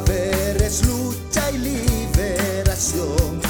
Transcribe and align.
saber 0.00 0.62
es 0.62 0.86
lucha 0.86 1.50
y 1.50 1.58
liberación. 1.58 3.40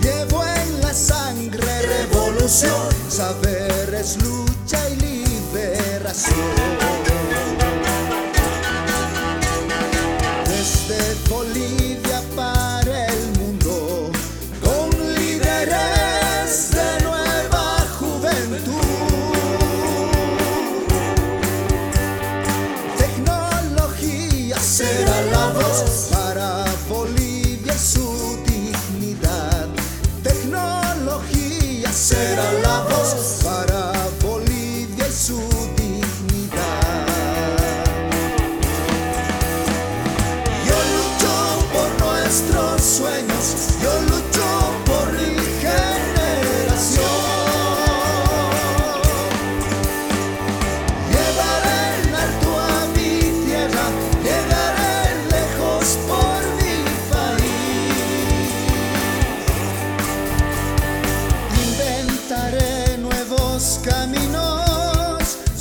Llevo 0.00 0.44
en 0.44 0.80
la 0.80 0.94
sangre 0.94 1.82
revolución. 1.82 2.88
Saber 3.08 3.94
es 3.94 4.16
lucha. 4.22 4.37
lovers. 25.26 26.27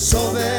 sobre 0.07 0.56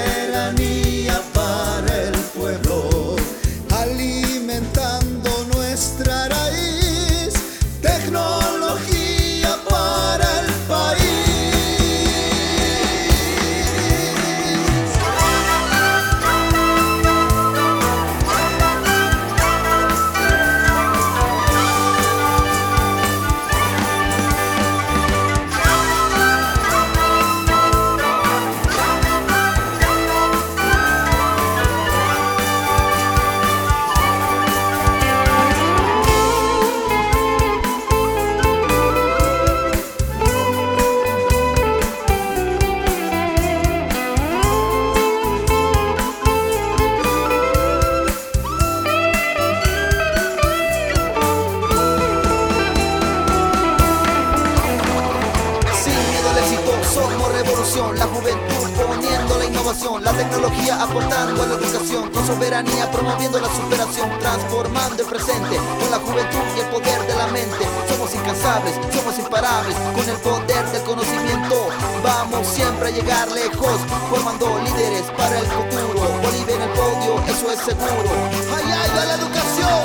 la 57.76 58.06
juventud 58.06 58.70
poniendo 58.88 59.38
la 59.38 59.44
innovación, 59.44 60.02
la 60.02 60.12
tecnología 60.12 60.82
aportando 60.82 61.42
a 61.42 61.46
la 61.46 61.54
educación, 61.54 62.08
con 62.10 62.26
soberanía 62.26 62.90
promoviendo 62.90 63.38
la 63.38 63.48
superación, 63.48 64.08
transformando 64.20 65.02
el 65.02 65.08
presente, 65.08 65.56
con 65.78 65.90
la 65.90 65.98
juventud 65.98 66.38
y 66.56 66.60
el 66.60 66.66
poder 66.68 67.06
de 67.06 67.14
la 67.14 67.26
mente. 67.26 67.66
Somos 67.90 68.14
incansables, 68.14 68.74
somos 68.94 69.18
imparables, 69.18 69.76
con 69.94 70.08
el 70.08 70.16
poder 70.16 70.64
del 70.72 70.82
conocimiento. 70.82 71.68
Vamos 72.02 72.46
siempre 72.46 72.88
a 72.88 72.90
llegar 72.90 73.30
lejos, 73.32 73.76
formando 74.08 74.58
líderes 74.64 75.04
para 75.18 75.38
el 75.38 75.46
futuro. 75.46 76.08
Bolivia 76.22 76.54
en 76.56 76.62
el 76.62 76.70
podio, 76.70 77.20
eso 77.28 77.52
es 77.52 77.60
seguro. 77.60 78.10
¡Ay, 78.56 78.64
ay, 78.64 78.98
a 78.98 79.04
la 79.04 79.14
educación! 79.14 79.84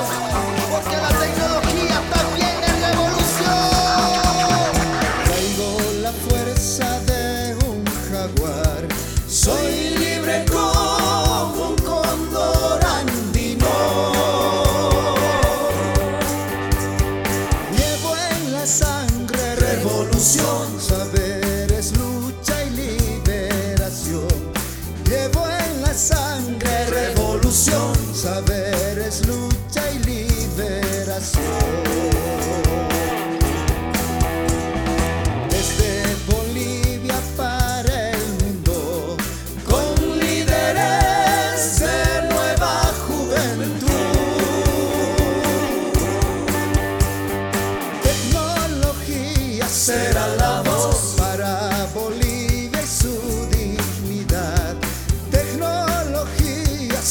Porque 0.72 0.96
la 0.96 1.08
tecnología 1.08 1.53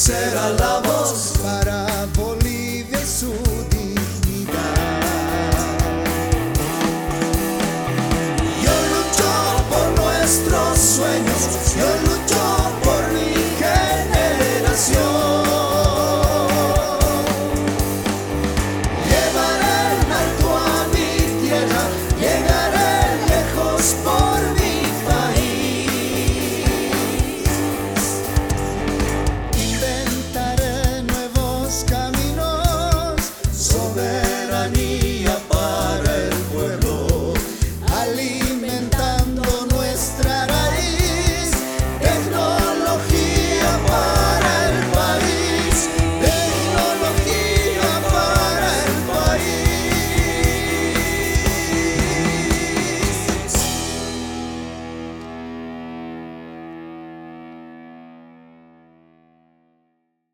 said 0.03 0.35
I 0.35 0.49
love 0.57 0.72